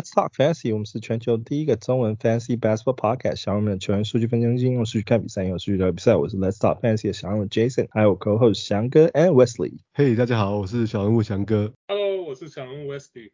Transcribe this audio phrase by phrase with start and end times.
[0.00, 0.72] Let's talk fantasy.
[0.72, 3.36] 我们是全球第一个中文 fantasy basketball podcast。
[3.36, 6.16] 小人们的球员数据分析中心，用数据看比赛，用数据聊比赛。
[6.16, 9.80] 我是 Let's talk fantasy 的小人物 Jason，还有 co-host 翔哥 and Wesley。
[9.94, 11.74] Hey，大家好，我是小人物翔哥。
[11.86, 13.32] Hello，我是小人物 Wesley。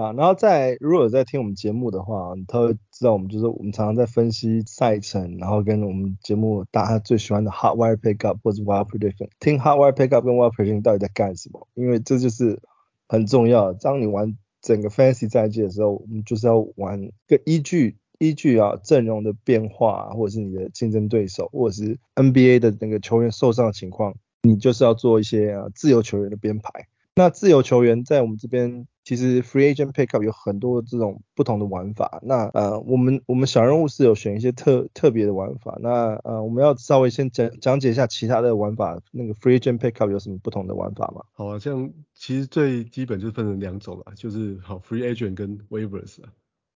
[0.00, 11.66] 啊，然后在如果有在听我们节目的话，你都会知道我们就是我们常常在分析赛程，然后跟我们节目大家最喜欢的 hot wire pickup 或者 wild prediction，听 hot wire pickup 跟 wild prediction 到底在干什么？
[11.74, 12.62] 因为这就是
[13.08, 13.72] 很重要。
[13.72, 26.88] 当你玩整个 fantasy 赛季的时候，我们就是要玩个依据依据啊阵容的变化，或者是你的竞争对手，或者是 NBA 的那个球员受伤的情况，你就是要做一些啊自由球员的编排。
[27.14, 32.20] 那自由球员在我们这边，其实 free agent pickup 有很多这种不同的玩法。
[32.22, 35.78] 那呃，我们我们小人物是有选一些特特别的玩法。
[35.80, 39.00] 那呃，我们要稍微先讲讲解一下其他的玩法。
[39.10, 41.24] 那个 free agent pickup 有什么不同的玩法吗？
[41.32, 46.28] 好啊，像其实最基本就分成两种啦，就是好 free agent 跟 waivers 啊。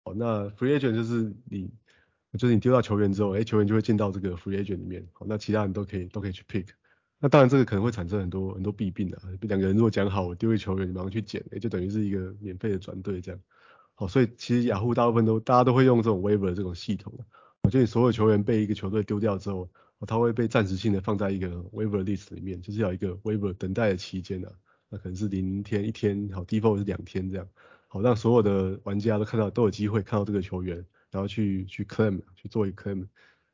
[0.04, 1.70] 好，那 free agent 就是你
[2.38, 5.08] 就是你丢到球员之后，哎，球员就会进到这个 free agent 里面。
[5.14, 6.66] 好，那其他人都可以都可以去 pick。
[7.20, 9.18] 那当然，这个可能会产生很多很多弊病的。
[9.40, 13.40] 两个人如果讲好，我丢一球员，你马上去捡，哎，就等于是一个免费的转队这样。
[13.94, 17.12] 好，所以其实雅虎大部分都大家都会用这种 waiver 这种系统。
[17.62, 19.68] 我觉得你所有球员被一个球队丢掉之后，
[20.06, 24.52] 他会被暂时性的放在一个 waiver list 里面，就是要一个 waiver 等待的期间啊。
[24.88, 27.46] 那可能是零天、一天，好，default 是两天这样。
[27.88, 30.76] 好，让所有的玩家都看到，都有机会看到这个球员，
[31.10, 33.08] 然后去去 claim，去做一个 claim。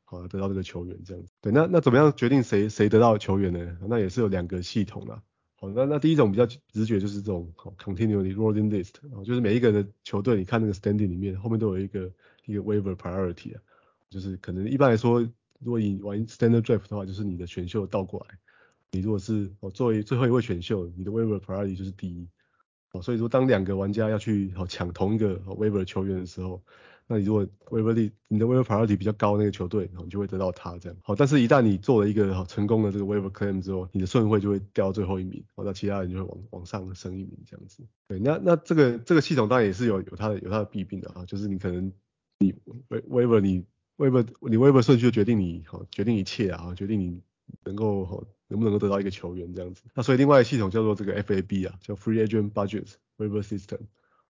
[0.07, 1.31] 好，得到这个球员这样子。
[1.41, 3.77] 对，那那怎么样决定谁谁得到球员呢？
[3.89, 5.19] 那也是有两个系统的。
[5.55, 8.91] 好，那那第一种比较直觉就是这种 continually rolling list，
[9.23, 12.11] 就是每一个人的球队，你看那个 standing 里面后面都有一个
[12.45, 13.61] 一个 waiver priority 啊，
[14.09, 15.21] 就是可能一般来说，
[15.59, 18.37] 如果你玩 standard draft 的话，就是你的选秀倒过来，
[18.91, 22.29] 你如果是哦作为最后一位选秀，你的 waiver priority 就是第一。
[22.89, 26.61] 好，所以说当两个玩家要去好抢同一个 waiver 球员的时候。
[27.07, 30.97] 那你如果 waiver 力，你的 waiver priority 比较高那个球队，然后你就会得到他这样。
[31.03, 37.83] 好，但是一旦你做了一个好成功的这个 waiver claim 之后，你的顺位就会掉到最后一名，好，那其他人就会往往上升一名这样子。
[38.07, 41.91] 对，那那这个这个系统当然也是有有它的有它的弊病的啊，就是你可能
[42.39, 42.53] 你
[42.89, 43.63] waiver 你
[43.97, 47.21] waiver 你 waiver 顺序就决定你好决定一切啊，决定你
[47.63, 49.83] 能够好能不能够得到一个球员这样子。
[49.93, 53.79] 那所以另外一个系统叫做这个 FAB 啊，叫 Free Agent Budget Waiver System，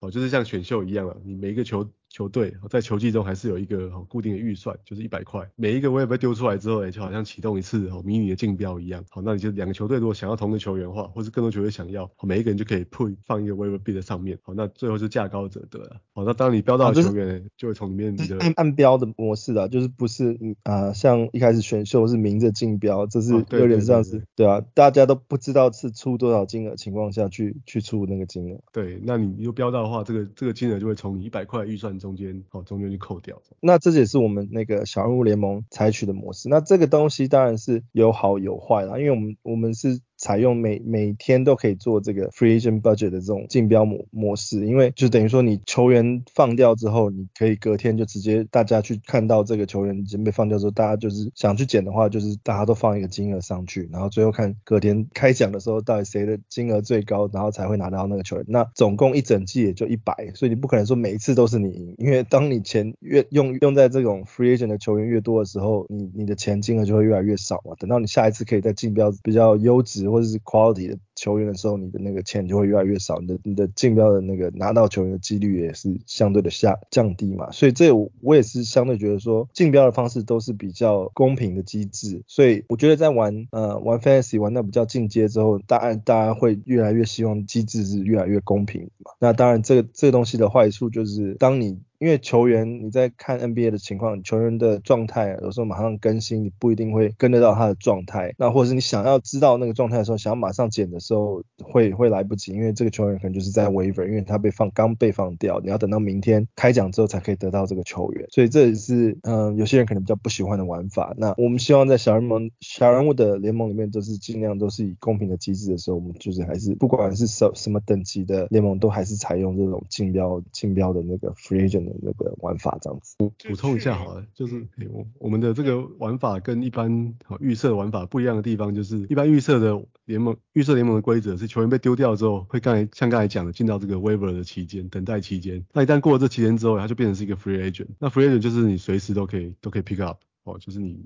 [0.00, 5.50] 哦，就是像选秀一样啊，你每一个球球队在球季中还是有一个固定的预算，就是一百块。
[5.56, 9.04] 每一个 waiver 丢出来之后，就好像启动一次哦迷你的竞标一样。
[9.10, 14.38] 好，那你就两个球队如果想要同个球员的话，或是更多球队想要，每一个人就可以 put 放一个 waiver bid 在上面。
[14.42, 15.96] 好，那最后是价高者得了。
[16.12, 28.60] 好，那当你标到的球员，就会从里面按按标的模式啊，就是不是啊、呃、像一开始选秀是明着竞标，这是有点像是、对啊，大家都不知道是出多少金额情况下去去出那个金额。
[28.72, 32.90] 对，那你又标到的话，这个这个金额就会从你一百块预算中间哦中间。
[32.90, 36.48] 就扣掉，那这也是我们那个小人物联盟采取的模式。
[36.48, 40.00] 那这个东西当然是有好有坏啦，因为我们我们是。
[40.24, 58.46] 采用每每天都可以做这个 free agent budget 的这种竞标模模式，因为就等于说你球员放掉之后，你可以隔天就直接大家去看到这个球员已经被放掉之后，大家就是想去捡的话，就是大家都放一个金额上去，然后最后看隔天开奖的时候到底谁的金额最高，然后才会拿到那个球员。
[58.48, 67.74] 那总共一整季也就一百，所以你不可能说每一次都是你赢，因为当你钱越用用在这种 free agent 的球员越多的时候，你你的钱金额就会越来越少嘛。
[67.78, 70.13] 等到你下一次可以再竞标比较优质。
[70.14, 77.50] 或者是 quality 的球员的时候，你的那个钱就会越来越少，你的你的竞标的那个拿到球员的几率也是相对的下降低嘛。
[77.50, 82.22] 所以这我也是相对觉得说，竞标的方式都是比较公平的机制。
[82.26, 89.12] 所以我觉得在玩呃玩 fantasy 玩到比较进阶之后，大家大家会越来越希望机制是越来越公平嘛。
[89.18, 98.34] 那当然这个这个东西的坏处就是当你因为球员你在看 NBA 的情况，球员的状态，有时候马上更新，你不一定会跟得到他的状态。
[98.36, 108.26] 那或者是你想要知道那个状态的时候，想要马上捡的时候，会会来不及，因为这个球员可能就是在 waiver，因为他被放刚被放掉，你要等到明天开奖之后才可以得到这个球员。
[108.30, 111.14] 所以这也是嗯、呃，有些人可能比较不喜欢的玩法。
[111.16, 121.94] 那我们希望在小人盟小人物的联盟里面，都是尽量都是以公平的机制的时候，我们就是还是不管是什什么等级的联盟，都还是采用这种竞标竞标的那个 free agent 的。
[122.04, 140.98] 那个玩法这样子，补补充一下好了，就是我我们的这个玩法跟一般预设玩法不一样的地方，就是一般预设的联盟预设联盟的规则是球员被丢掉之后，会刚才像刚才讲的进到这个 waiver 的期间等待期间，那一旦过了这期间之后，它就变成是一个 free agent，那 free agent 就是你随时都可以都可以 pick up 哦，就是你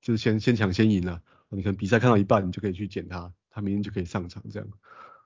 [0.00, 1.20] 就是先先抢先赢了，
[1.50, 4.68] 你可能比赛看到一半，你就可以去捡它，他明天就可以上场这样。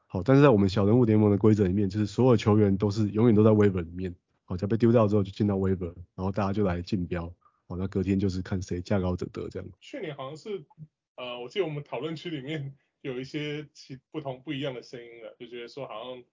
[0.07, 7.33] 好，但是在我们小人物联盟的规则里面，就是所有球员都是永远都在 waiver 里面，好，只要被丢掉之后就进到 waiver，然后大家就来竞标，
[7.67, 9.69] 好，那隔天就是看谁价高者得这样。
[9.81, 10.63] 去年好像是，
[11.17, 12.75] 呃，我记得我们讨论区里面
[13.05, 16.25] 有一些其不同不一样的声音了，就觉得说好像，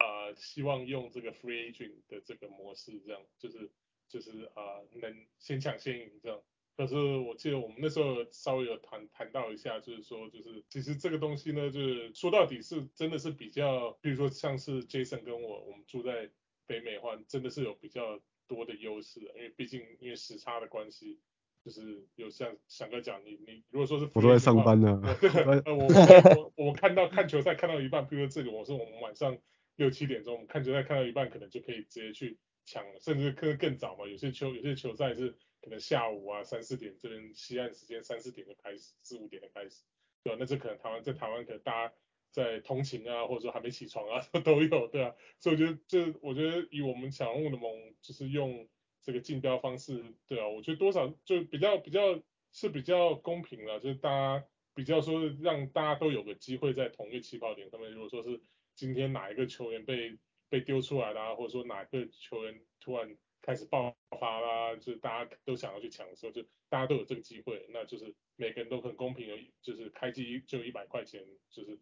[0.00, 3.70] 呃，希望用这个 free agent 的这个模式，这样就是
[4.08, 6.42] 就是呃能先抢先赢这样。
[6.76, 16.28] 可是我记得我们那时候稍微有谈谈到一下，就是说，就是其实这个东西呢，就是说到底是真的是比较，比如说像是 Jason 跟我，我们住在
[16.66, 21.20] 北美的话，真的是有比较多的优势，因为毕竟因为时差的关系，
[21.66, 25.02] 就是有像翔哥讲，你你如果说是我都在上班呢，
[25.66, 29.36] 我我我我看到看球赛看到一半，比如说这个，我说我们晚上
[29.74, 35.34] 六七点钟我们看球赛看到一半，可能就可以直接去抢，甚至可能更早嘛，有些球有些球赛是。
[35.62, 39.82] 可能下午啊三四点这边西岸时间三四点就开始，四五点就开始，
[40.22, 40.36] 对吧？
[40.38, 41.94] 那这可能台湾在台湾可能大家
[42.30, 45.12] 在通勤啊，或者说还没起床啊 都有，对啊。
[45.40, 47.68] 所以我觉得这我觉得以我们小人物的盟
[48.00, 48.68] 就是用
[49.06, 52.20] 这个竞标方式，对啊，我觉得多少就比较比较
[52.52, 54.44] 是比较公平了，就是大家
[54.74, 57.90] 比较说让大家都有个机会在同一个起跑点上面。
[57.90, 58.38] 如果说是
[58.74, 60.18] 今天哪一个球员被
[60.50, 63.16] 被丢出来啦，或者说哪一个球员突然。
[63.42, 71.78] 开始爆发啦，就是大家都想要去抢的时候，就大家都有这个机会，那就是每个人都很公平，就是开机就一百块钱，就是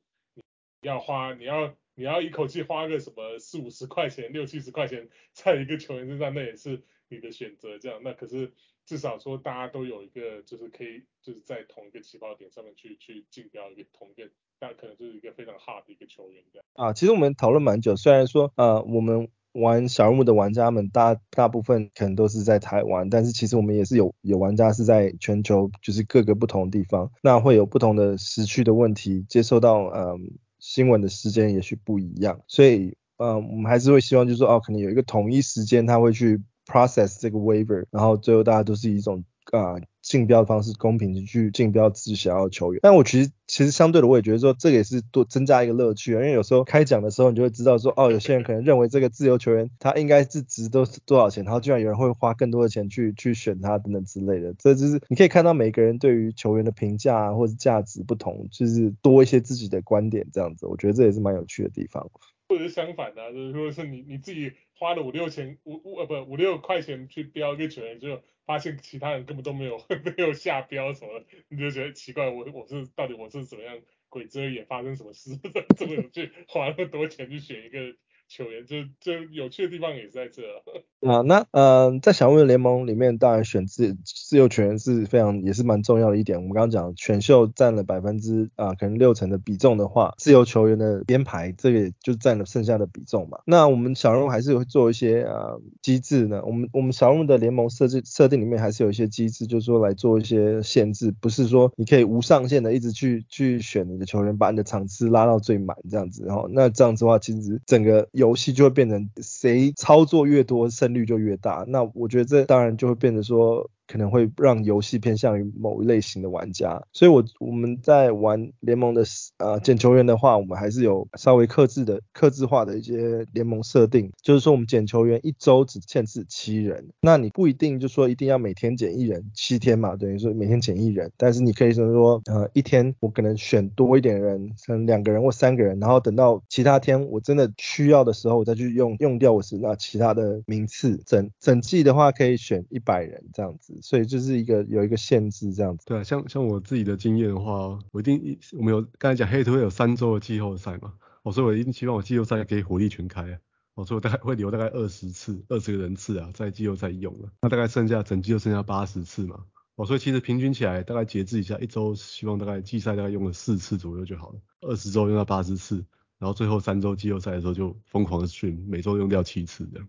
[0.88, 8.00] 要花，你要你要一口气花个什么四五十块钱、六七十块钱在一个球员身上，那也是你的选择，这样。
[8.02, 8.52] 那可是
[8.86, 14.28] 至少说大家都有一个，就是可以就是在同一个起跑点上面去去竞标一个同一个，
[14.60, 16.64] 那可能就是一个非常 hard 的一个球员这样。
[16.74, 19.28] 啊，其实我们讨论蛮久，虽然说呃我们。
[19.54, 30.18] 玩小人物的玩家们大大部分可能都是在台湾，但是其实我们也是有有玩家是在全球，就是各个不同的地方，那会有不同的时区的问题，接受到嗯
[30.66, 39.22] 新闻的时间也许不一样，所以嗯我们还是会希望就是说哦可能有一个统一时间他会去 process 这个 waiver，然后最后大家都是一种
[39.52, 39.76] 啊。
[40.04, 62.10] 竞标的方式公平去竞标自己想要的球员，但我其实其实相对的我也觉得说这个也是多增加一个乐趣，因为有时候开奖的时候你就会知道说哦有些人可能认为这个自由球员他应该是值多多少钱，然后居然有人会花更多的钱去去选他等等之类的，这就是你可以看到每个人对于球员的评价啊或者价值不同，就是多一些自己的观点这样子，我觉得这也是蛮有趣的地方。
[62.46, 64.52] 或者是相反的啊，就是说是你你自己
[64.84, 68.22] 花了五六千五五呃不五六块钱去标一个球员就。
[68.46, 75.30] 发现其他人根本都没有 没有下标什么的，你就觉得奇怪，我我是到底我是怎么样鬼遮眼发生什么事，
[75.78, 77.96] 这么有趣，花那么多钱去选一个
[78.34, 80.42] 球员，就就有趣的地方也是在这。
[81.08, 86.38] 啊，那呃，在小人物联盟里面，当然选自自由球员是非常也是蛮重要的一点。
[86.38, 93.38] 我们刚刚讲选秀占了百分之啊可能六成的比重的话，自由球员的编排这个也就占了剩下的比重嘛。
[93.44, 95.50] 那我们小人物还是会做一些啊
[95.82, 96.42] 机制呢。
[96.44, 106.24] 我们我们小人物的联盟设置设定里面还是有一些机制，就是说来做一些限制，不是说你可以无上限的一直去去选你的球员，把你的场次拉到最满这样子。
[106.26, 113.70] 然后那这样子的话，其实整个游戏就会变成谁操作越多胜率就越大，那我觉得这当然就会变得说。
[113.86, 119.04] 可能会让游戏偏向于某一类型的玩家，所以我我们在玩联盟的
[119.38, 143.73] 呃捡球员的话，我们还是有稍微克制的克制化的一些联盟设定，就是说我们捡球员一周只限制七人，那你不一定就说一定要每天捡一人，七天嘛，等于说每天捡一人，但是你可以说说呃一天我可能选多一点人，可能两个人或三个人，然后等到其他天我真的需要的时候，我再去用用掉我是那其他的名次，整整季的话可以选一百人这样子。
[143.82, 145.84] 所以就是一个有一个限制这样子。
[145.86, 153.38] 对啊，像像我自己的经验的话，我一定我们有刚才讲黑土会有三周的季后赛嘛，哦，所以我一定希望我季后赛可以火力全开啊，
[153.74, 159.44] 哦，所以我大概会留大概二十次，二十个人次啊，在季后赛用了，那大概剩下整季就剩下八十次嘛，
[159.76, 165.84] 哦，所以其实平均起来大概节制一下，一周希望大概季赛大概用了四次左右就好了，二十周用到八十次，
[166.18, 169.88] 然后最后三周季后赛的时候就疯狂的训，每周用掉七次这样。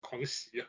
[0.00, 0.66] 狂喜啊！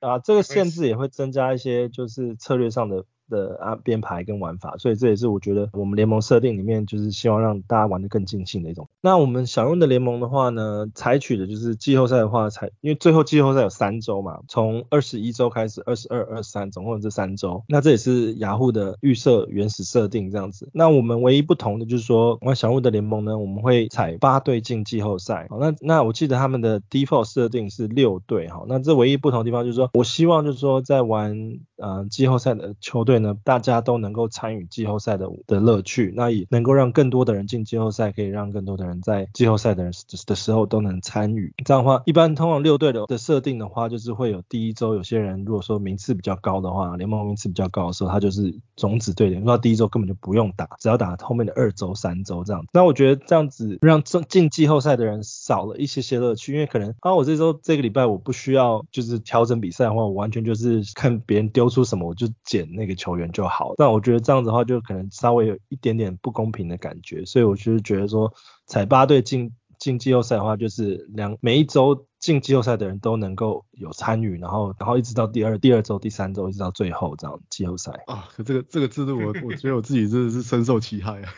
[0.00, 3.04] 啊，这个限制也会增加一些，就是策略上的。
[3.26, 8.86] 的啊编排跟玩法，所以这也是我觉得我们联盟设定里面就是希望让大家玩得更尽兴的一种。
[9.04, 17.62] 那我们小用的联盟的话呢，采取的就是季后赛的话采，因为最后季后赛有三周嘛，从二十一周开始，二十二、二十三，总共这三周。
[17.68, 20.70] 那这也是雅虎的预设原始设定这样子。
[20.72, 25.48] 那我们唯一不同的就是说，玩小人物的联盟呢，我们会采八队进季后赛。
[25.50, 28.48] 好，那那我记得他们的 default 设定是六队。
[28.48, 39.92] 好，那这唯一不同的地方就是说我希望就是说在玩呃季后赛的球队呢，大家都能够参与季后赛的的乐趣，那也能够让更多的人进季后赛，可以让更多的人在季后赛的人
[40.26, 41.52] 的时候都能参与。
[41.64, 52.64] 这样的话，一般通常六队的的设定的话，就是会有第一周有些人如果说名次比较高的话，联盟名次比较高的时候，他就是种子队点，那第一周根本就不用打，只要打后面的二周、三周这样。
[52.72, 63.74] 那我觉得这样子让进进季后赛的人少了一些些乐趣，因为可能啊，我这周这个礼拜我不需要就是调整比赛的话，我完全就是看别人丢出什么我就捡那个球员就好。
[63.76, 68.32] 但我觉得这样子的话，就可能稍微有一点点不公平的感觉，所以我就是觉得说，
[68.66, 78.26] 彩八队进进季后赛的话，就是两每一周进季后赛的人都能够有参与，然后然后一直到第二第二周、第三周一直到最后这样季后赛啊。
[78.34, 81.34] 可这个这个制度我我觉得我自己真的是深受其害啊。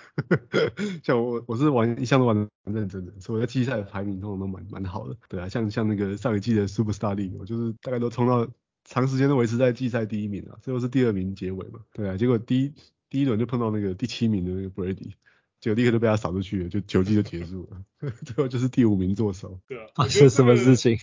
[1.03, 5.17] 像我我是玩一向都玩的蛮认真的，所以我在季赛的排名通常都蛮蛮好的。
[5.29, 8.47] 对啊，像像那个上一季的 Superstar League，我就是大概都冲到
[8.87, 11.81] 长时间都维持在季赛第一名啊，最后是第二名结尾嘛。
[11.93, 12.73] 对啊，结果第一
[13.11, 15.13] 第一轮就碰到那个第七名的那个 Brady。
[15.59, 17.83] 就立刻就被他扫出去了，就球季就结束了，
[18.25, 19.59] 最后就是第五名做手。
[19.67, 20.99] 对啊，发生什么事情？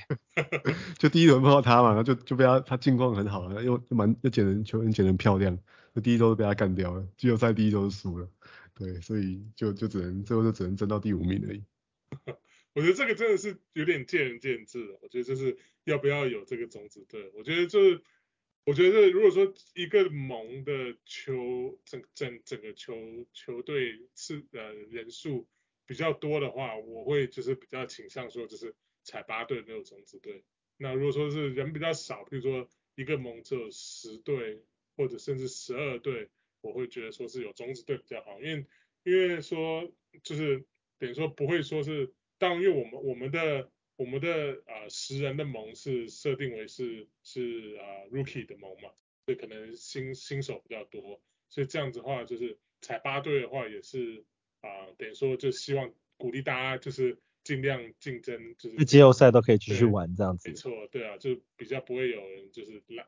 [1.00, 5.58] 就第一轮碰到他嘛，然后就就被他他近况很好，又蛮又捡人球员捡人漂亮，
[5.96, 8.30] 就第一周就被他干掉了，季后赛第一周就输了。
[8.76, 11.64] 对，所以就就只能最后就只能争到第五名而已。
[12.74, 18.02] 我觉得这个真的是有点见仁见智了，我觉得就是要不要有这个种子队，我觉得就是。
[18.66, 22.96] 我觉得如果说一个盟的球整整整个球
[23.34, 25.46] 球队是呃人数
[25.86, 30.46] 比较多的话，我会就是比较倾向说就是彩八队没有种子队。
[30.78, 34.64] 那如果说是人比较少，比如说一个盟只有十队
[34.96, 36.30] 或者甚至十二队，
[36.62, 38.66] 我会觉得说是有种子队比较好，因为
[39.04, 39.92] 因为说
[40.24, 40.64] 就是
[41.00, 42.14] 等于说不会说是
[42.50, 43.70] 当因为我们我们的。
[43.96, 48.90] 我们的啊、呃、十人的盟是设定为是是啊、呃、rookie 的盟嘛，
[49.28, 54.26] 所以可能新新手比较多，所以这样子的话就是踩八队的话也是
[54.62, 60.50] 啊、呃、等于说就希望鼓励大家就是尽量竞争，就是季后赛都可以继续玩这样子。
[60.50, 63.06] 没错，对啊，就比较不会有人就是来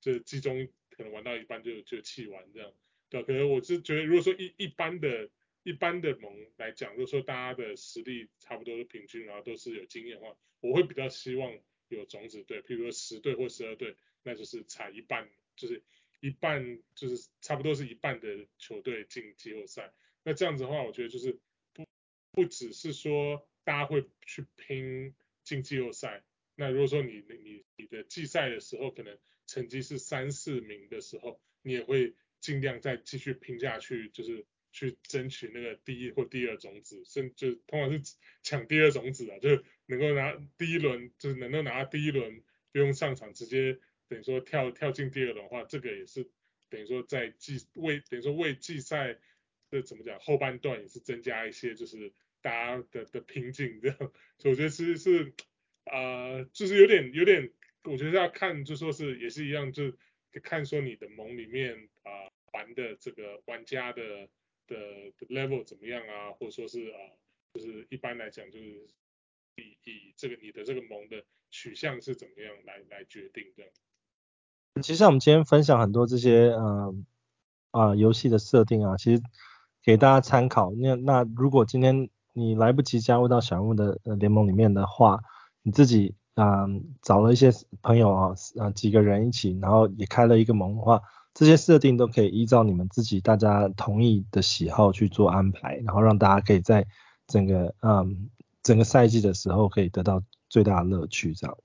[0.00, 2.72] 就是季中可能玩到一半就就弃玩这样，
[3.10, 5.28] 对，可能我是觉得如果说一一般的。
[5.64, 15.82] 一般的盟来讲，如果说大家的实力差不多是平均，然后都是有经验的话，我会比较希望有种子队，譬如说十队或十二队，那就是采一半，就是
[16.20, 19.90] 一半就是差不多是一半的球队进季后赛。
[20.22, 21.40] 那这样子的话，我觉得就是
[21.72, 21.86] 不
[22.32, 26.22] 不只是说大家会去拼进季后赛，
[26.56, 34.44] 那如果说你你你的季赛的时候可能成绩是三四名的时候，你也会尽量再继续拼下去，就是。
[34.74, 43.78] 去争取那个第一或第二种子，甚至通常是抢第二种子啊，就是能够拿第一轮，就是能够拿第一轮不用上场，直接
[44.08, 46.28] 等于说跳跳进第二轮的话，这个也是
[46.68, 49.16] 等于说在季为等于说为季赛
[49.70, 52.12] 的怎么讲后半段也是增加一些就是
[52.42, 53.96] 大家的的瓶颈这样，
[54.38, 55.32] 所以我觉得其实是
[55.84, 55.98] 啊、
[56.32, 57.48] 呃，就是有点有点，
[57.84, 59.96] 我觉得要看就说是也是一样，就是
[60.42, 62.10] 看说你的盟里面啊、
[62.52, 64.28] 玩的这个玩家的。
[64.66, 64.76] 的
[65.28, 66.32] level 怎么样啊？
[66.38, 66.98] 或者说是啊，
[67.54, 68.66] 就是一般来讲，就是
[69.56, 74.82] 以以这个你的这个盟的取向是怎么样来来决定的。
[74.82, 76.94] 其实我们今天分享很多这些呃
[77.70, 79.22] 啊游戏的设定啊，其实
[79.82, 80.72] 给大家参考。
[80.72, 85.20] 那那如果今天你来不及加入到小人物的联盟里面的话，
[85.62, 86.66] 你自己啊、
[87.00, 87.50] 找了一些
[87.82, 91.00] 朋友啊啊几个人一起，然后也开了一个盟的话。
[91.34, 96.86] 这些设定都可以依照你们自己大家同意的喜好去做安排，然后让大家可以在
[97.26, 98.30] 整个嗯
[98.62, 101.58] 整个赛季的时候可以得到最大的乐趣这样。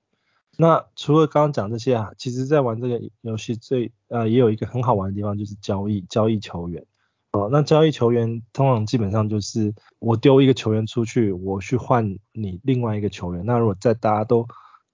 [0.58, 6.84] 那除了刚刚讲这些啊，其实在玩这个游戏最呃也有一个很好玩的地方就是交易交易球员
[7.32, 7.48] 哦。
[7.52, 13.46] 那交易球员通常基本上就是我丢一个球员出去，我去换你另外一个球员。
[13.46, 14.48] 那如果在大家都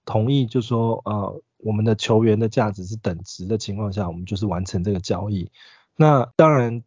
[0.04, 1.40] 同意，就说呃。
[1.66, 5.50] 我们的球员的价值是等值的情况下，我们就是完成这个交易。
[5.96, 6.84] 那当然，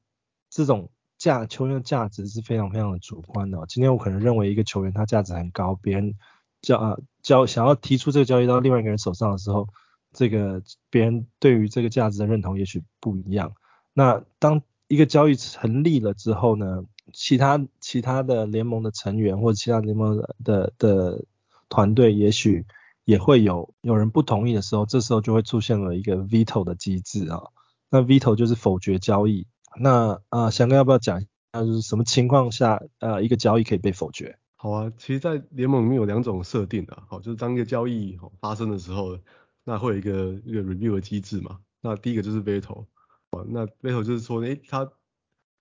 [0.49, 3.61] 这种价球员的价值是非常非常的主观的。
[3.67, 6.15] 今天我可能认为一个球员他价值很高，别人
[6.61, 9.67] 交啊交想要提出这个交易到另外一个人手上的时候，
[10.13, 13.51] 这个别人对于这个价值的认同也许不一样。
[13.93, 21.25] 那当一个交易成立了之后呢，其他其他的联盟的成员或者其他联盟的的的
[21.67, 22.65] 团队也许。
[23.05, 27.41] 也会有有人不同意的时候，这时候就会出现了一个 veto 的机制啊。
[27.89, 29.47] 那 veto 就是否决交易。
[29.79, 34.37] 那啊，翔哥要不要讲一下，就是什么情况下呃一个交易可以被否决？
[34.55, 37.03] 好啊，其实，在联盟里面有两种设定啊。
[37.07, 39.17] 好，就是当一个交易发生的时候，
[39.63, 41.59] 那会有一个一个 review 的机制嘛。
[41.81, 42.81] 那第一个就是 veto，
[43.29, 44.91] 啊，那 veto 就是说，诶，他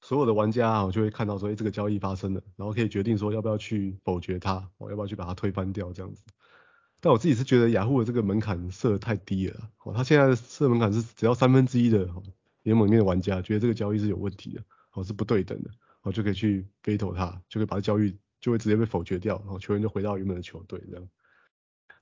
[0.01, 6.25] 所有的玩家啊，就会看到说，诶，这个交易发生了，然后可以决定说要不要去否决它，哦，要不要去把它推翻掉这样子。
[7.01, 12.09] 但我自己是觉得雅虎的这个门槛设得太低了，哦，他现在的设门槛是只要三分之一的
[12.63, 14.63] 联盟里面的玩家觉得这个交易是有问题的，
[14.93, 15.71] 哦，是不对等的，
[16.03, 21.09] 哦，就可以去 veto 它，就可以把它交易就会直接被否决掉，然后球员就回到原本的球队这样。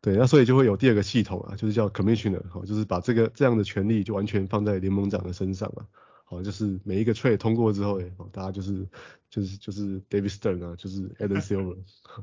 [0.01, 5.87] 对，那所以就会有第二个系统啊，就是叫 commissioner，好，就是把这个这样的权利就完全放在联盟长的身上了，
[6.29, 8.89] 好，就是每一个 trade 通过之后，哎，大家就是
[9.31, 11.77] 就是就是 David Stern 啊，就是 Adam Silver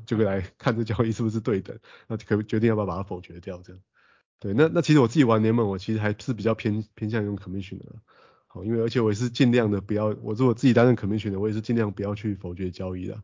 [0.04, 3.80] 就会来看这交易是不是对等，那可决定要不要把它否决掉这样。
[4.38, 7.96] 对，那那其实我自己玩联盟，我其实还是比较偏偏向用 commissioner 的，
[8.46, 13.14] 好，因为而且我也是尽量的不要，我如果自己担任 commissioner，我也是尽量不要去否决交易的。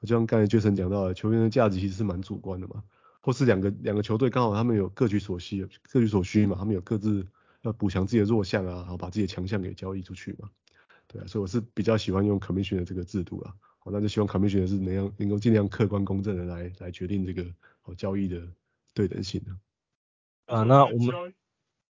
[0.00, 2.82] 就像刚才 Jason 讲到的，球员的价值其实是蛮主观的嘛。
[3.22, 7.26] 或是两个两个球队刚好他们有各取所需，各取所需嘛，他们有各自
[7.62, 10.50] 要补强自己的弱项啊，然后把自己的强项给交易出去嘛。
[11.06, 13.54] 对啊，所以我是比较喜欢用 commission 的这个制度啊。
[13.78, 17.44] 好，那就希望 commission 是能让能够尽量客观公正的来来决定这个
[17.80, 18.46] 好交易的
[18.94, 19.50] 对等性的。
[20.54, 21.34] 啊，那我们交易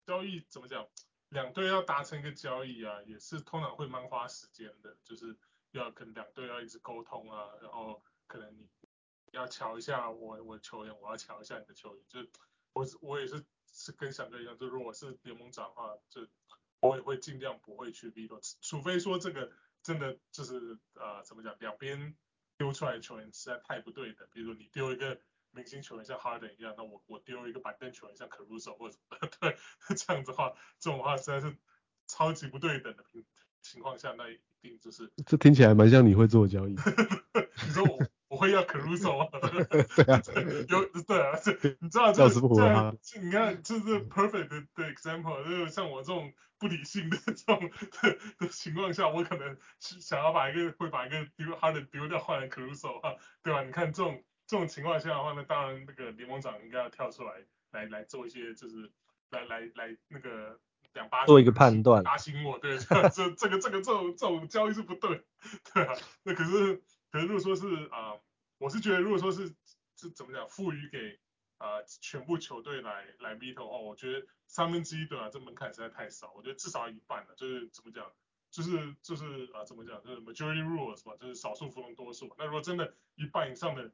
[0.06, 0.86] 交易怎么讲？
[1.30, 5.38] 两队要达成一个交易啊，也是通常会蛮花时间的，就是
[5.72, 8.68] 要跟两队要一直沟通啊，然后可能你。
[9.32, 12.28] 要瞧一下我我球员，我要瞧一下你的球员，就是
[12.74, 13.46] 我我也是
[13.80, 16.28] 是跟翔哥一样，就如果是联盟长的话，就
[16.82, 19.50] 我也会尽量不会去 veto，除非说这个
[19.82, 22.14] 真的就是呃怎么讲，两边
[22.58, 25.18] 丢出来的球员实在太不对等，比如说你丢一个
[25.52, 28.98] 明星球员像 Harden 一样，那我我丢一个板凳球员像 Caruso 或者
[29.40, 29.58] 对
[29.96, 31.56] 这样子的话，这种话实在是
[32.06, 33.26] 超级不对等的情
[33.62, 36.76] 情况下，那一定就是这听起来蛮像你会做交易，
[37.66, 37.98] 你说我。
[38.40, 39.28] 我会要 Caruso 啊，
[39.98, 40.22] 对啊，
[40.70, 41.52] 有对啊，这
[41.82, 47.60] 你知道这这这你看这是 perfect 的的 example，就是像我这种不理性的这种
[48.02, 53.62] 的， 的情况下，我可能是想要把一个会把一个丢 Harden 丢掉换成 Caruso 啊，对吧？
[53.64, 57.34] 你看这种这种情况下的话，那当然那个联盟长应该要跳出来
[57.72, 58.90] 来来做一些就是
[59.32, 60.58] 来来来那个
[60.94, 62.02] 两巴做一个判断。
[62.04, 65.26] 打醒我，对，这这个这个这种这种交易是不对，
[65.74, 66.82] 对啊，那可是。
[67.12, 68.22] 可是如果说是啊、呃，
[68.60, 69.56] 我是觉得如果说是
[69.96, 71.20] 是怎么讲，赋予给
[71.58, 78.10] 啊、全部球队来来 veto 的话，我觉得三分之一对啊，这门槛实在太少，我觉得至少一半了，就是怎么讲，
[78.50, 82.34] 就是就是啊、怎么讲，就是 majority rules 吧，就是少数服从多数。
[82.38, 83.92] 那如果真的一半以上的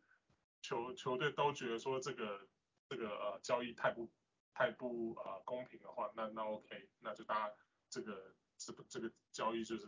[0.61, 2.47] 球球队都觉得说这个
[2.87, 4.11] 这个呃交易太不
[4.53, 7.55] 太不、呃、公平的话，那那 OK，那就大家
[7.89, 9.87] 这个这个这个交易就是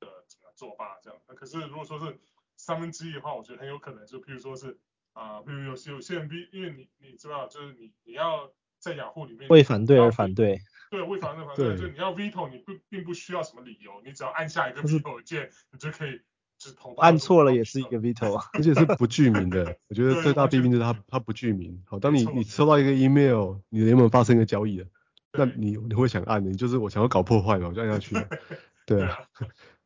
[0.00, 1.18] 呃怎么样作罢这样。
[1.26, 2.20] 那可是如果说是
[2.56, 4.78] 三分之一的话，我觉得很有可能，就譬如说是
[5.12, 16.20] 啊，譬、呃、如有些有些人，因为你你知道，就是你你要在雅虎里面为反对而反对，对，为反对而反对，就你要 veto，你不并不需要什么理由，你只要按下一个 veto 键，你就可以
[16.58, 16.70] 就。
[16.98, 19.76] 按错了也是一个 veto 啊，而且是不具名的。
[19.88, 21.82] 我觉得最大弊病就是它它不具名。
[21.86, 24.86] 好，当你你收到一个 email，你的联盟发生一个交易了，
[25.32, 28.14] 那你你会想按，你就是我想要搞破坏嘛，我就按下去。
[28.86, 29.18] 对啊。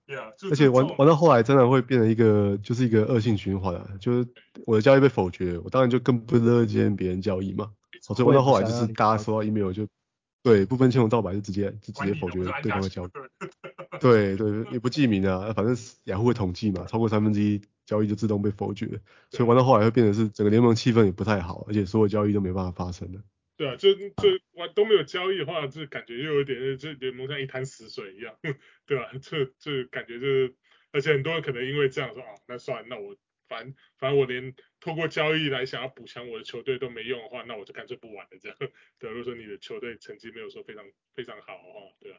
[0.08, 3.86] Yeah, 而且玩玩到后来，真的会变成一个，就是一个恶性循环啊。
[4.00, 4.26] 就是
[4.64, 7.70] 我的交易被否决，我当然就更不乐见别人交易嘛。
[8.00, 9.86] 所以玩到后来，就是大家收到 email 就，
[10.42, 13.10] 对，不分青红皂白就直接就直接否决对方的交易。
[14.00, 18.86] 对对，也不记名啊，反正雅虎会统计嘛，超过三分之一交易就自动被否决。
[19.30, 23.20] 所以玩到后来会变成是整个联盟气氛也不太好，而且所有交易都没办法发生了。
[23.58, 28.38] 对啊，就就完都没有交易的话，就感觉又有点，这联盟像一滩死水一样，
[28.86, 29.10] 对吧？
[29.20, 30.54] 这这感觉就是，
[30.92, 33.16] 而且很多人可能因为这样说啊，那算了，那我
[33.48, 38.56] 反反正我连透过交易来想要补强我的球队都没用的话，那我就干脆不玩了这样。
[39.00, 40.84] 对，如果说你的球队成绩没有说非常
[41.16, 42.18] 非常好的话，对啊，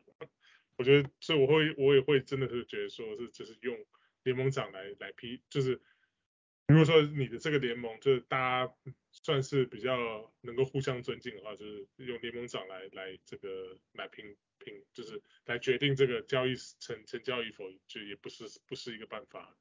[0.78, 3.78] 我觉得所以我会我也会真的是觉得说是就是用
[4.23, 5.82] 联盟长来来批，就是。
[6.69, 8.73] 如果说你的这个联盟就是大家
[9.12, 9.97] 算是比较
[10.41, 13.47] 能够互相尊敬的话，就是用联盟长来来这个
[13.93, 14.23] 来评
[14.60, 19.58] 评，就是来决定这个交易成成交与否，就也不是不是一个办法。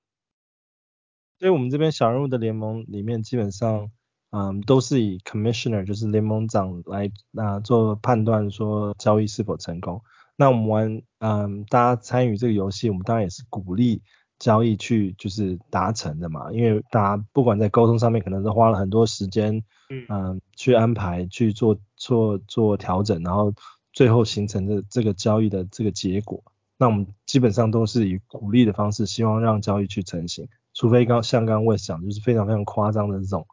[1.38, 3.90] 所以我们这边小人物的联盟里面，基本上
[4.28, 10.02] 嗯都是以 commissioner 就是联盟长来那、做判断，说交易是否成功。
[10.36, 14.02] 那我们玩嗯大家参与这个游戏，我们当然也是鼓励。
[14.38, 23.52] 交易去就是达成的嘛，因为大家不管在沟通上面，可能是花了很多时间，嗯、呃，去安排去做做做调整，然后
[23.92, 26.40] 最后形成的这个交易的这个结果，
[26.76, 33.44] 那我们基本上都是以鼓励的方式，希望让交易去成型，除非刚像刚刚我也讲，就是非常非常夸张的这种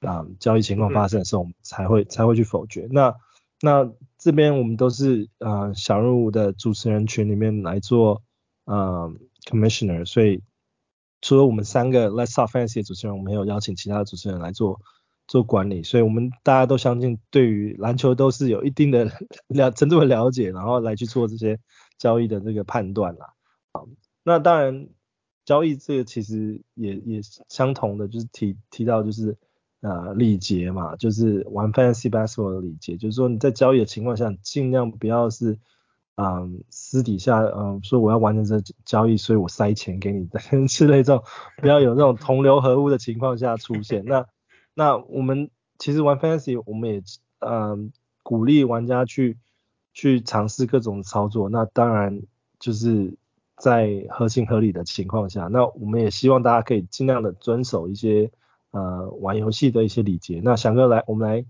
[0.00, 2.86] 啊、呃、交易情况发生的时候，我们才会才会去否决。
[2.90, 3.14] 那
[3.62, 8.22] 那这边我们都是呃小任务的主持人群里面来做
[8.66, 9.10] 呃
[9.44, 10.42] commissioner，所以
[11.20, 14.80] 除了我们三个 Let's Talk Fantasy 的主持人，我们还有邀请其他的主持人来做
[15.26, 19.10] 做管理，所以我们大家都相信对于篮球都是有一定的
[19.48, 21.58] 了程度的了解，然后来去做这些
[21.98, 23.34] 交易的这个判断啦。
[23.72, 23.88] 好，
[24.22, 24.88] 那当然
[25.44, 29.36] 交易这个其实也也相同的，就是提提到就是。
[29.80, 35.58] 呃，礼节嘛，就是玩 fantasy basketball 的礼节，就是说你在交易的情况下，尽量不要是，
[36.16, 40.28] 嗯，私底下，嗯，说我要完成这交易，所以我塞钱给你，
[40.68, 41.24] 之类这种，
[41.58, 44.04] 不要有那种同流合污的情况下出现。
[44.04, 44.26] 那，
[44.74, 47.02] 那我们其实玩 fantasy，我们也，
[47.40, 49.38] 嗯，鼓励玩家去，
[49.92, 51.48] 去尝试各种操作。
[51.48, 52.22] 那当然
[52.58, 53.16] 就是
[53.56, 58.30] 在合情合理的情况下，那我们也希望大家可以尽量的遵守一些。
[58.70, 60.40] 呃，玩游戏的一些礼节。
[60.42, 61.46] 那翔哥来，我们来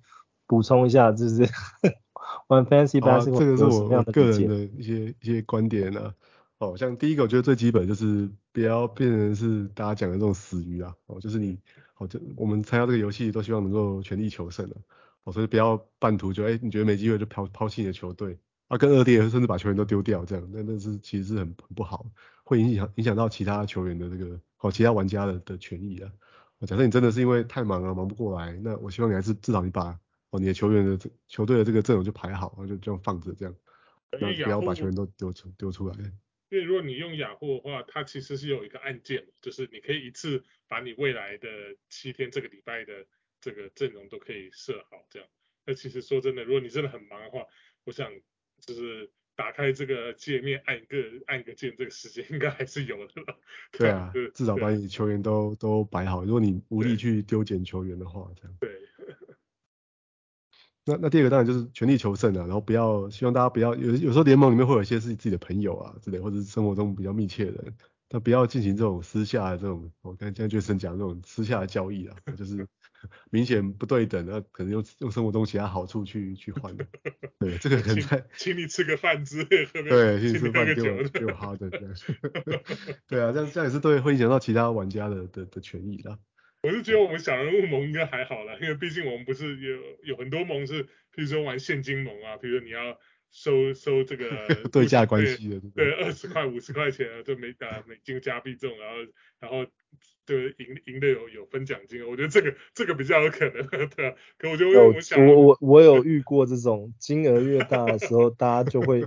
[0.46, 1.48] 补充一下，就是
[2.48, 6.14] 玩 Fantasy Basketball 这个是我个人的一些一些观点呢、啊。
[6.58, 10.94] 哦，像第一个，我觉得最基本就是不要变成是大家讲的这种死鱼啊。
[11.06, 11.58] 哦，就是你，
[11.98, 14.76] 哦，就我们参加这个游戏都希望能够全力求胜的。
[15.24, 22.06] 哦，所以不要半途就哎、欸，你觉得没机会就抛抛弃你的球队啊，跟恶劣甚至把球员都丢掉这样，那那是其实是很很不好，
[22.44, 26.10] 会影响影响到其他球员的这个哦，其他玩家的的权益啊。
[26.66, 29.98] 假设你真的是因为太忙了，忙不过来，那我希望你还是至少你把
[30.34, 33.54] 哦你的球员的这球队的这个阵容就排好，然后就这样放着这样，
[34.10, 35.94] 那不要把球员都丢出丢出来。
[36.50, 41.48] 因为如果你用雅虎的话，它其实是有一个按键，就是你可以一次把你未来的
[41.88, 43.06] 七天这个礼拜的
[43.40, 45.28] 这个阵容都可以设好这样。
[45.64, 47.44] 那其实说真的，如果你真的很忙的话，
[47.84, 48.10] 我想
[48.60, 49.10] 就是。
[49.36, 53.36] 打开这个界面，按一个按一个键，这个时间应该还是有的吧。
[53.72, 56.24] 对啊，至少把你球员都都摆好。
[56.24, 58.56] 如果你无力去丢捡球员的话，这样。
[58.60, 58.70] 对。
[60.84, 67.74] 那那第二个当然就是全力求胜啊，然后不要希望大家不要有有时候联盟里面会有一些是自己的朋友啊之类，或者是生活中比较密切的人，
[68.08, 72.66] 但不要进行这种私下的这种，我刚才 Jason 讲这种私下的交易啊，就是。
[73.28, 76.86] 明显不对等，那可能用用生活中其他好处去去换的。
[77.38, 81.94] 对，这个可能在请你吃个饭之类，对，请你吃饭给我给我好的这样。
[83.06, 86.18] 对啊，这样这样也是对，会影响到其他玩家的的的权益的。
[86.64, 90.82] 我是觉得我们小人物盟应该还好啦，因为毕竟我们不是有有很多盟是，
[91.14, 92.98] 比如说玩现金盟啊，比如说你要
[93.30, 94.26] 收收这个
[94.72, 98.96] 对价关系的，对，二十块五十块钱啊，就美打美金加币这种，然后
[99.40, 99.70] 然后。
[100.26, 104.14] 对，赢赢的有有分奖金，我觉得这个这个比较有可能， 对啊。
[104.38, 109.04] 可我就问我想，我我我有遇过这种金额越大的时候，大家就会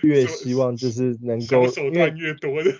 [0.00, 2.72] 越希望就是能够 手段越多的。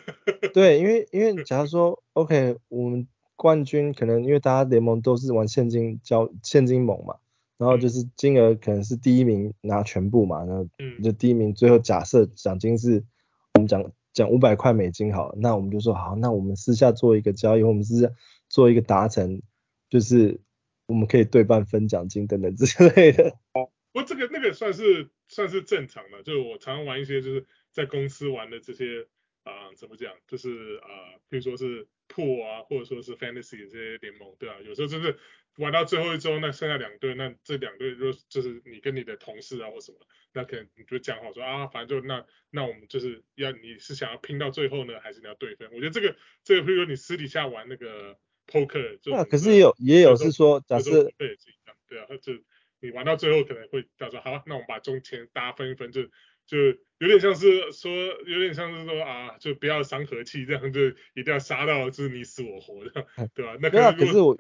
[0.54, 3.06] 对，因为因为假如说，OK，我们
[3.44, 7.16] 冠军可能因为大家联盟都是玩现金交现金盟嘛，
[7.59, 10.66] 然后就是金额可能是第一名拿全部嘛，然后
[11.02, 13.04] 就第一名最后假设奖金是
[13.52, 13.92] 我们讲。
[14.14, 18.09] 讲五百块美金好，那我们就说好，那我们私下做一个交易，我们私下
[18.48, 19.42] 做一个达成，
[19.90, 20.40] 就是
[20.87, 23.30] 我们可以对半分奖金等等之类的。
[23.54, 29.09] 哦，不过这个那个算是算是正常的，就是我常常玩一些就是在公司玩的这些
[29.44, 35.16] 啊、呃，怎么讲，就是啊、呃，比如说是 pool 啊，或者说是 fantasy 这些联盟，对啊，有时候就是。
[35.57, 39.98] 玩到最后一周，那剩下两队，那这两队就就是你跟你的同事啊或什么，
[40.33, 45.68] 那可能你就讲好说啊，反正就那那我们就是要你是想要拼到最后呢，还是你要对分？
[45.72, 51.38] 我觉得这个这个，比如说你私底下玩那个 poker，就可是也有也有是说，假设对
[51.87, 52.33] 对啊，就
[52.80, 56.02] 你玩到最后可能会他说好，那我们把中钱大家分一分，就
[56.46, 56.59] 就
[56.98, 57.90] 有点像是说，
[58.26, 60.80] 有点像是说啊，就不要伤和气，这样就
[61.14, 63.57] 一定要杀到就是你死我活的，对吧？
[63.61, 64.37] 那可，可是我。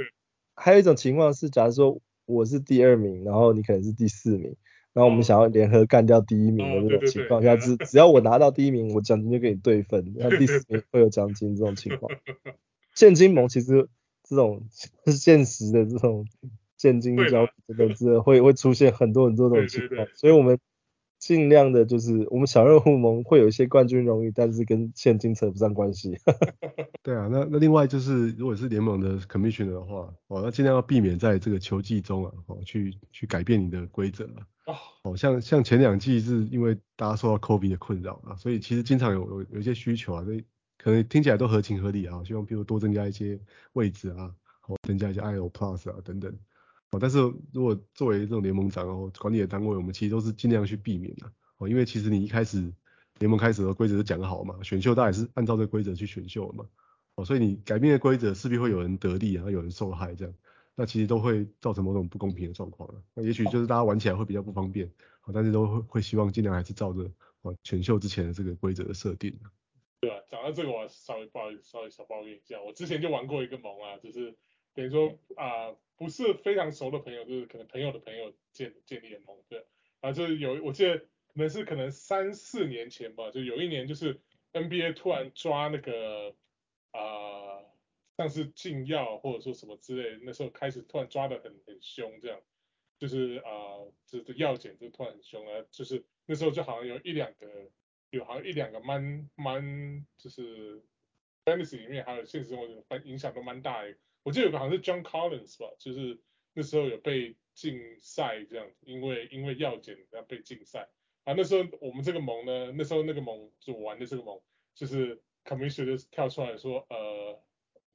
[0.56, 4.54] 还有一种情况是，假如说我是第二名，然后你可能是第四名，
[4.92, 12.08] 然后我们想要联合干掉第一名的这种情况下，只只要我拿到第一名，我奖金就给你对分，那第四名会有奖金这种情况。
[12.94, 13.88] 现金盟其实
[14.22, 14.88] 这种是
[15.18, 16.24] 现实的这种
[16.76, 20.56] 现金交易这个是会会出现很多很多这种情况，所以我们。
[21.24, 26.18] 尽量的就是我们小人物盟会有一些冠军荣誉，但是跟现金扯不上关系。
[27.02, 34.26] 对啊，那那另外就是如果是联盟的 commissioner 的话，哦，那尽量要避免在这个球季中啊，哦，去去改变你的规则
[34.66, 34.76] 啊。
[35.04, 40.44] 哦，像像前两季是因为大家受到 COVID 的困扰啊，所以其实经常有有有一些需求啊，所以
[40.76, 43.40] 可能听起来都合情合理啊，希望譬如多增加一些
[43.72, 44.30] 位置啊，
[44.68, 46.30] 哦增加一些 IO Plus 啊等等。
[47.00, 47.18] 但是
[47.52, 52.72] 如果作为这种联盟长哦，管理的单位，我们其实都是尽量去避免的哦，因为其实你一开始
[53.18, 56.66] 联盟开始的规则是讲好嘛，选秀大概是按照这个规则去选秀嘛，
[57.14, 60.34] 哦，所以你改变的规则势必会有人得利，然后有人受害这样，
[60.74, 63.02] 那其实都会造成某种不公平的状况了。
[63.14, 67.10] 那也许就是大家玩起来会比较不方便，好，但是都会会希望尽量还是照着
[67.42, 69.32] 哦选秀之前的这个规则的设定。
[70.00, 74.34] 对啊，讲到这个我稍微不好意思，稍微小抱怨一下，我之前就玩过一个盟啊，就是
[74.74, 79.64] 等于说啊、不是非常熟的朋友，就是可能朋友的朋友建建立的盟，对，
[80.00, 84.20] 啊就是有我记得可能是可能三四年前吧，就有一年就是
[84.52, 86.34] NBA 突然抓那个
[86.92, 87.62] 啊。
[88.16, 92.40] 像是禁药或者说什么之类，那时候开始突然抓得很很凶，这样，
[92.96, 97.72] 就是啊、这这药检就突然很凶啊，就是那时候就好像有一两个，
[98.10, 100.80] 有好像一两个蛮蛮就是
[101.44, 106.20] fantasy 里面还有现实生活中影响都蛮大的，我记得有个好像是 John Collins 吧，就是
[106.52, 110.88] 那时候有被禁赛这样，因为因为药检然后被禁赛
[111.22, 114.40] 啊，那时候我们这个盟呢，那时候那个盟就玩的这个盟，
[114.74, 117.40] 就是 commissioner 跳出来说呃。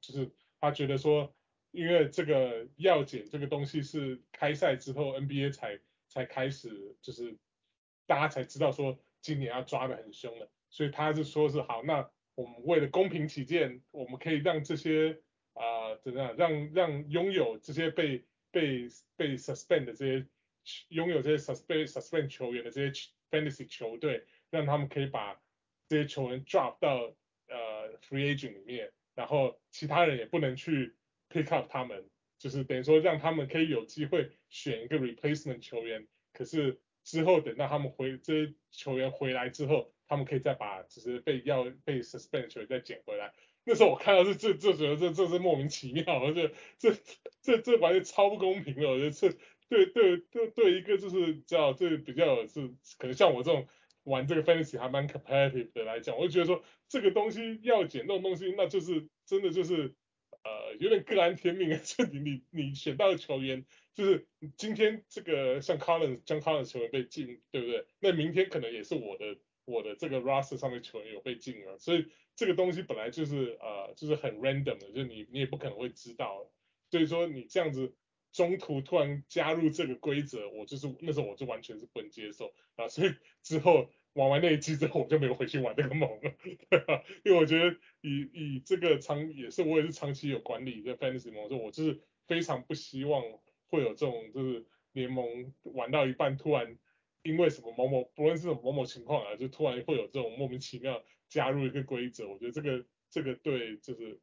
[0.01, 1.35] 就是他觉得说，
[1.71, 7.37] 因为这个药检这个东西是开赛之后 NBA 才才开始，就是
[8.07, 15.21] 大家才知道说今年要抓得很凶了，所以他是说是好，那我们为了公平起见，我们可以让这些
[15.97, 20.25] 怎样，让让拥有这些被被被 suspend 的这些
[20.89, 25.41] 拥有这些 suspend suspend 球员的这些 fantasy 球队，让他们可以把
[25.87, 27.15] 这些球员 drop 到
[27.47, 28.91] 呃 free agent 里面。
[29.15, 30.95] 然后其他人也不能去
[31.29, 36.07] pick up 他们，就是等于说让他们可以有机会选一个 replacement 球员。
[36.31, 43.33] 可是之后等到他们回这些球员回来之后，他们可以再把就是被要被 suspend 球员再捡回来。
[43.65, 46.95] 那时候我看到是这这觉得这这是莫名其妙，我觉得这
[47.41, 48.89] 这这完全超不公平的。
[48.89, 49.29] 我觉得这
[49.69, 53.67] 对对对对一个就是叫这比较是可能像我这种。
[54.03, 59.93] 玩这个 fantasy 还蛮 competitive 的来讲，我就觉得说这个东西要捡这种东西，那就是真的就是
[60.43, 61.79] 呃有点各安天命啊！
[61.83, 67.85] 就你你你选到的球员，就是今天这个像 Collins，像 Collins 球员被禁，对不对？
[67.99, 72.07] 那明天可能也是我的我的这个 roster 上面球员有被禁了，所以
[72.39, 76.49] 这个东西本来就是呃就是很 random 的，就你你也不可能会知道，
[76.89, 77.95] 所以说你这样子。
[78.31, 83.09] 中途突然加入这个规则，我就是那时候我就完全是不能接受啊，所以
[83.41, 86.35] 之后玩完那一期之后，我就没有回去玩这个盟了，
[86.69, 87.03] 对吧？
[87.25, 93.23] 因为我觉得以以这个长也是我也是长期有管理的 fantasy 盟，说我就是非常不希望
[93.65, 96.77] 会有这种就是联盟玩到一半突然
[97.23, 104.19] 因为什么某某不论是某某情况啊，就突然会有这种莫名其妙加入一个规则，我觉得这个这个对就是。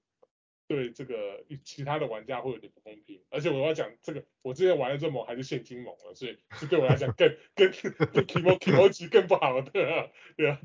[0.68, 10.60] 对这个其他的玩家会有点不公平，而且我要讲这个，我之前玩的这盟还是现金猛了，所以是对我来讲更更更 kimo kimochi 更不好，对啊，对啊，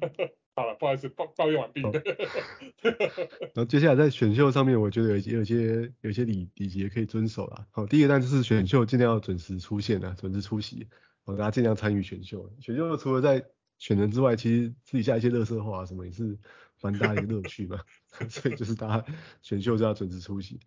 [0.56, 1.84] 好了，不好意思，抱抱怨完毕。
[3.54, 7.68] 然后接下来在选秀上面，我觉得有些有些有些礼礼节可以遵守啦。
[7.70, 10.88] 好，第一个当然就是选秀尽量要准时出现啊，准时出席，
[11.26, 12.52] 好，大家尽量参与选秀。
[12.60, 13.46] 选秀除了在
[13.82, 16.38] 选人之外，其实私底下一些垃圾话什么也是。
[16.84, 17.80] 蛮大一个乐趣嘛，
[18.28, 19.06] 所以就是大家
[19.44, 20.60] 选秀就要准时出席。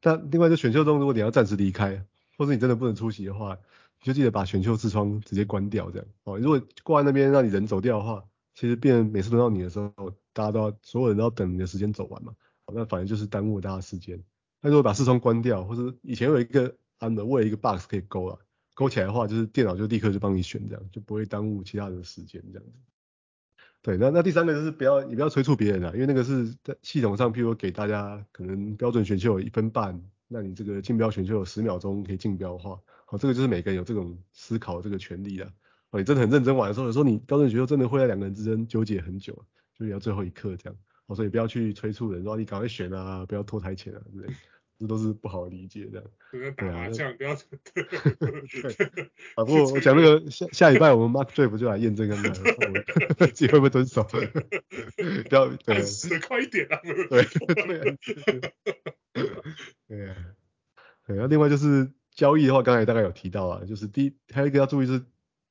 [0.00, 2.04] 但另外在选秀中，如果你要暂时离开，
[2.36, 3.56] 或者你真的不能出席的话，
[4.00, 6.36] 你就记得把选秀视窗直接关掉，这样哦。
[6.36, 8.24] 如果挂在那边让你人走掉的话，
[8.56, 9.92] 其实变每次轮到你的时候，
[10.32, 12.34] 大家都要所有人都要等你的时间走完嘛，
[12.74, 14.20] 那反正就是耽误大家时间。
[14.60, 18.36] 那如果把视窗关掉，或者以前有一个安的为了一个 box 可以勾了，
[18.74, 22.72] 勾起来的话，就是电脑就立刻就帮你选这样，就不会耽误其他人的时间这样子。
[23.82, 35.44] 对，那那第三个就是不要你不要催促别人啊，因为那个是在系统上，譬如给大家可能标准选秀有一分半，那你这个竞标选秀有十秒钟可以竞标的话，好，这个就是每个人有这种思考这个权利的。
[35.90, 39.34] 哦，你真的很认真玩的时候，有时候你标准选秀真的会在两个人之间纠结很久，
[39.76, 44.32] 就是要最后一刻这样，好，所以不要去催促人，说你赶快选啊，不要拖台前啊之类。
[44.82, 47.32] 这都是不好理解的， 对 啊，不要
[49.36, 52.34] 啊，不过我讲那个下下礼拜我们 Mark 不就来验证看看，
[53.30, 54.02] 自己会不会遵守？
[54.02, 54.18] 不
[55.34, 55.80] 要对，
[56.26, 56.80] 快一点啊！
[56.82, 57.96] 对对
[59.88, 60.16] 对啊，
[61.06, 64.98] 对啊，另外就是交易的话，刚才大概有提到啊，就是第一还有一个要注意是，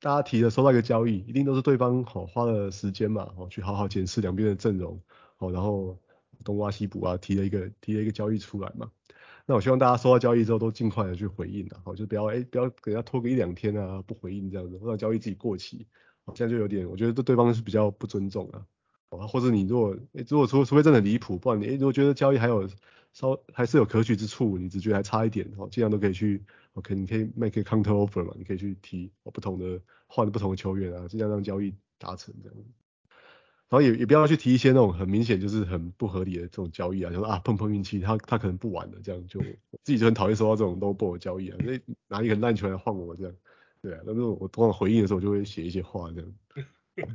[0.00, 5.00] 大家提的收到一个交易，一定都是对方好花了时间嘛，哦，去好好检视两边的阵容，
[5.38, 5.98] 哦，然后
[6.44, 8.90] 东挖西补啊，提了一个提了一个交易出来嘛。
[9.46, 15.86] 那我希望大家收到交易之后都尽快的去回应啊，好，就不要哎、不要给他拖个一两天啊不回应这样子，让交易自己过期，
[16.24, 18.64] 好，这样就有点我觉得对对方是比较不尊重啊，
[19.10, 19.96] 好，或者你如果、
[20.28, 22.68] 如果除除非真的离谱，不然你、如果觉得交易还有
[23.12, 26.42] 稍还是有可取之处，你只觉得还差一点，好，尽量都可以去
[26.74, 32.56] ，OK 你可以 make a counter offer 嘛，你可以去提不同的换不同的球员啊，尽量让交易达成这样。
[33.72, 39.40] 然后也也不要去提一些那种很明显就是很不合理的这种交易啊，就是啊碰碰运气，他他可能不玩了，这样就
[39.82, 43.34] 自己就很讨厌收到这种 low ball 交易啊，那拿一个烂球来换我这样，
[43.80, 46.34] 对啊，那那我通常回应的时候就会写一些话这样。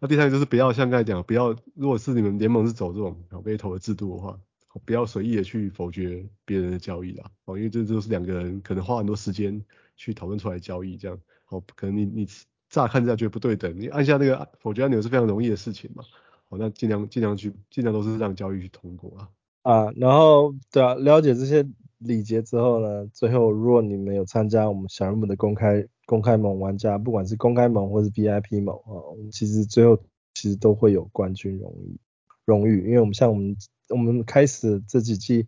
[0.00, 4.40] 那第三个就是不要像刚才讲，不要如果是你们联盟是走这种 veto 的制度的话，
[4.84, 11.16] 不要随意的去否决别人的交易啦，哦，因为这都是两个人可能花很多时间去讨论出来的交易这样，
[11.50, 12.28] 哦，可能你你。
[12.76, 16.04] 乍看之下觉得不对等，你按下那个否决按钮是非常容易的事情嘛。
[16.50, 19.28] 好，那尽量尽量去尽量都是让交易去通过啊。
[19.62, 29.98] 啊，然后对啊，了解这些礼节之后呢，最后如果你们有参加我们小人物的公开公开盟玩家，不管是公开盟或是 VIP 盟啊，我们其实最后
[30.34, 31.98] 其实都会有冠军荣誉
[32.44, 33.56] 荣誉，因为我们像我们
[33.88, 35.46] 我们开始这几季，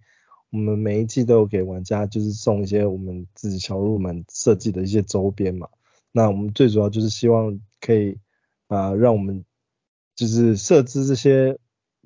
[0.51, 5.69] 我们每一季都有给玩家就是送一些我们自己小入门设计的一些周边嘛。
[6.13, 8.19] 那我们最主要就是希望可以
[8.67, 9.45] 啊、呃，让我们
[10.17, 11.59] 就是设置这些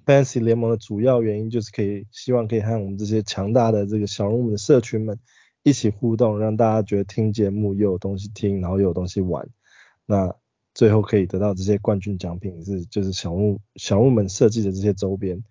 [0.05, 5.19] Fantasy 联盟的主要原因，就是可以希望可以和我们这些强大的这个小人物的社群们
[5.62, 9.49] 一起互动，让大家觉得听节目又有东西听，然后又有东西玩。
[10.05, 10.35] 那
[10.75, 15.43] 最后可以得到这些冠军奖品是就是小物小物们设计的这些周边。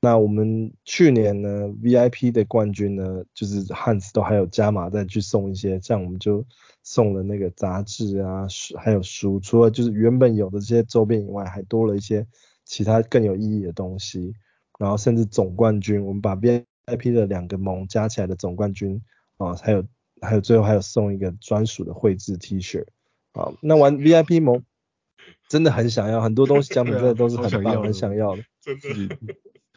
[0.00, 6.44] 那我们去年呢，VIP 的冠军呢，就是 Hans 都还有加码再去送一些，这样我们就
[6.86, 12.24] 送了那个杂志啊，书还有书，除了就是原本有的这些周边以外，还多了一些
[12.64, 14.32] 其他更有意义的东西。
[14.78, 19.02] 然后甚至总冠军，我们把 VIP 的两个盟加起来的总冠军
[19.36, 19.84] 啊，还有
[20.20, 22.84] 还有最后还有送一个专属的绘制 T 恤
[23.32, 23.52] 啊。
[23.60, 24.62] 那玩 VIP 盟
[25.48, 29.18] 真的很想要，很多东西奖品真的都是很棒，很想要的，真的。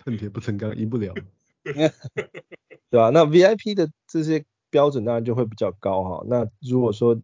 [0.05, 1.11] 恨铁不成钢，赢不了，
[1.63, 3.09] 对吧？
[3.09, 6.25] 那 VIP 的这些标准当然就会比较高哈。
[6.27, 7.15] 那如果说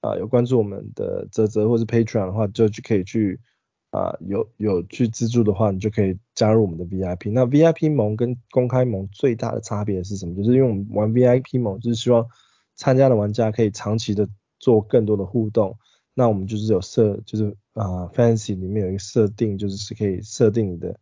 [0.00, 3.40] 啊、呃、有关注我们的泽泽或是 Patreon 的话，就就可以去
[3.90, 7.30] 啊、呃、有有去资助的话，你就可以加入我们的 VIP。
[7.32, 10.34] 那 VIP 盟跟公开盟最大的差别是什么？
[10.36, 12.26] 就是因为我们玩 VIP 盟，就是希望
[12.74, 15.76] 参加的玩家可以长期的做更多的互动。
[16.14, 20.98] 那我们就是有设，就是啊、呃、Fantasy 里面有一个设定，就是是可以设定你的。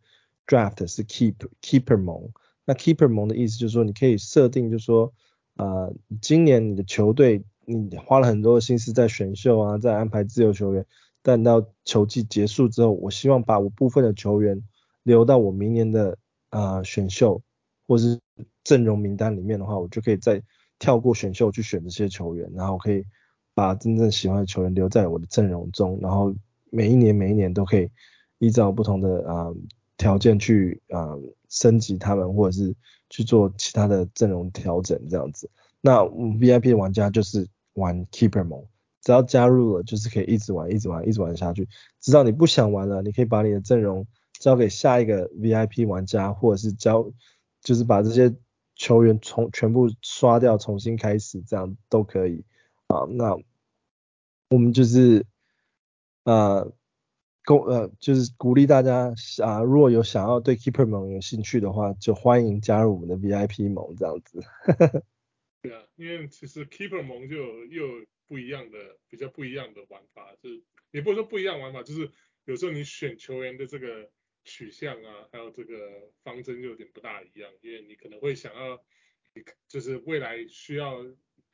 [0.47, 2.29] Draft 是 Keep Keeper 盟，
[2.65, 5.13] 那 Keeper 盟的意思就是说，你可以设定，就是说，
[5.57, 10.85] 呃，今年你的球队你花了很多心思在选秀啊，在安排自由球员，
[11.21, 14.63] 但到球季结束之后，我希望把我部分的球员
[15.03, 16.17] 留到我明年的
[16.49, 17.41] 啊、选秀
[17.87, 18.19] 或是
[18.63, 20.41] 阵容名单里面的话，我就可以再
[20.79, 23.05] 跳过选秀去选这些球员，然后可以
[23.53, 26.33] 把真正喜欢的球员留在我的阵容中，然后
[26.69, 27.89] 每一年每一年都可以
[28.39, 29.51] 依照不同的啊。
[29.97, 31.15] 条件去啊、
[31.51, 32.73] 升级他们，或者是
[33.09, 35.51] 去做其他的阵容调整这样子。
[35.81, 38.65] 那 VIP 玩家就是玩 Keeper 盟，
[39.01, 41.67] 只要加入了就是可以一直玩，一直玩，一直玩下去，
[41.99, 44.07] 直到你不想玩了，你可以把你的阵容
[44.39, 47.11] 交给下一个 VIP 玩家，或者是交
[47.61, 48.33] 就是把这些
[48.75, 52.43] 球员从全部刷掉，重新开始，这样都可以
[52.87, 53.05] 啊。
[53.09, 53.37] 那
[54.49, 55.25] 我们就是
[56.23, 56.71] 呃。
[57.43, 64.41] 鼓呃就是鼓励大家啊，如果有想要对 Keeper 盟有兴趣的话，就欢迎加入我们的 VIP 盟这样子。
[65.61, 72.11] 对啊，因为其实 Keeper 盟就又有不一样的比较不一样的玩法，就是也不是说不一样玩法，就是
[72.45, 74.09] 有时候你选球员的这个
[74.43, 78.83] 取向啊，还有这个方针就有点不大一样，因为你可能会想要，
[79.67, 80.99] 就是未来需要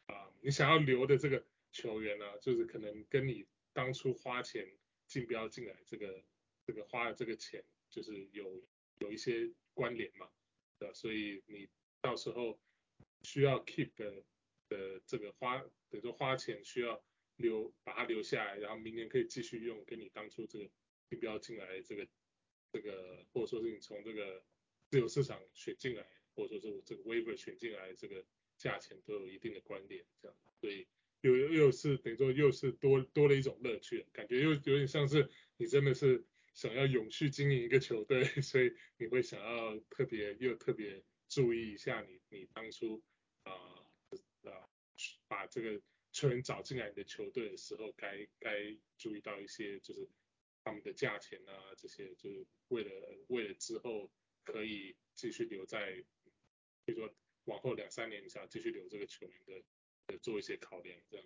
[0.08, 4.66] 啊，你想要留的这个球员啊，就是可能跟你当初花钱。
[5.08, 6.24] 竞标进来这个
[6.66, 8.62] 这个花的这个钱就是有
[9.00, 10.30] 有一些关联嘛，
[10.78, 11.68] 对，所以你
[12.02, 12.60] 到时候
[13.24, 14.24] 需要 keep 的
[14.68, 15.58] 的这个花，
[15.90, 17.02] 等于说花钱需要
[17.38, 20.70] 留把它留下来，然后明年可以继续用，跟你当初这个
[21.10, 22.08] 竞标进来这个
[22.72, 24.44] 这个或者说是你从这个
[24.90, 28.26] 自由市场选进来，或者说是这个 waiver 选进来这个
[28.58, 30.88] 价钱都有一定的关联，这样，所以。
[31.22, 43.04] 又又是等于说又是多多了一种乐趣，感觉又有点像是你真的是想要永续经营一个球队， 所以你会想要特别又特别注意一下你你当初
[43.44, 43.52] 啊
[44.44, 44.70] 啊
[45.28, 50.08] 把这个球员找进来你的球队的时候，该该注意到一些就是
[50.64, 52.92] 他们的价钱啊这些，就是为了
[53.28, 54.12] 为了之后
[54.44, 56.04] 可以继续留在，
[56.86, 57.16] 比如说
[57.46, 59.64] 往后两三年想继续留这个球员的。
[60.14, 61.26] 有做一些考量，这样。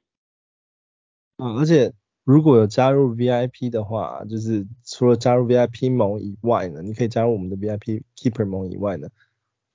[1.38, 9.10] 啊，而且如果有加入 VIP 的话，就是除了加入 VIP 盟以外呢，你可以加入我们的 VIP Keeper 盟以外呢，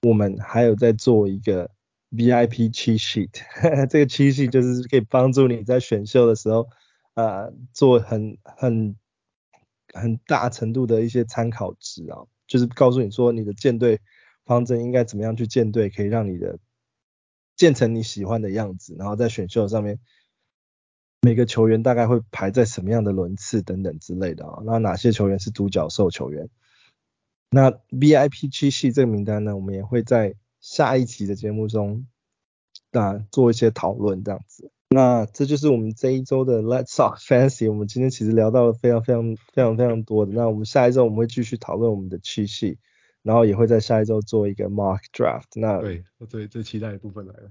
[0.03, 1.71] 我们还有在做一个
[2.13, 3.31] VIP cheat sheet，
[3.89, 6.69] 这个 cheat sheet 就是可以帮助你在选秀的时候，
[7.15, 8.95] 呃，做很很
[9.93, 14.01] 很大程度的一些参考值啊，就是告诉你说你的舰队
[14.45, 16.59] 方针应该怎么样去舰队，可以让你的
[17.57, 19.99] 建成你喜欢的样子，然后在选秀上面
[21.23, 26.49] 每个球员大概会排在什么样的轮次等等之类的啊，那哪些球员是独角兽球员？
[27.51, 32.07] 那 VIP 七系这个名单呢，我们也会在下一集的节目中
[32.93, 34.71] 啊做一些讨论这样子。
[34.89, 37.69] 那这就是我们这一周的 Let's Talk Fantasy。
[37.69, 40.33] 我们今天其实聊到了非常非常非常非常多的。
[40.33, 42.79] 那我们下一周我们会继续讨论我们的七系，
[43.27, 45.49] 然后也会在下一周做一个 Mock Draft。
[45.57, 47.51] 那对，最最期待的部分来了。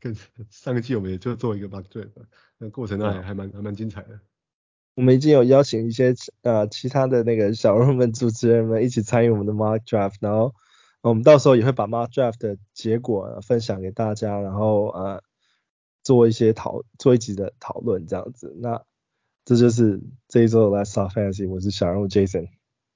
[0.00, 0.16] 跟
[0.50, 2.10] 上个季我们也就做一个 Mock Draft，
[2.58, 4.20] 那过程呢还还蛮还蛮精彩的。
[4.94, 10.54] 我们已经有邀请一些呃其他的那个小人们主持人们一起参与我们的 Mock Draft，然后
[11.02, 15.22] 我们到时候也会把 Mock Draft 的结果分享给大家，然后呃。
[16.04, 18.82] 做一些讨做一集的讨论这样子，那
[19.44, 22.48] 这就是这一周的 Let's Talk Fantasy，我是小人物 Jason，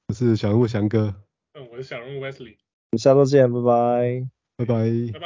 [0.09, 1.15] 我是小人物翔哥，
[1.55, 2.57] 嗯，我是小人物 Wesley，
[2.91, 4.27] 我们下周见，拜拜，
[4.57, 4.75] 拜拜，
[5.13, 5.19] 拜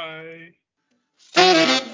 [1.33, 1.86] 拜。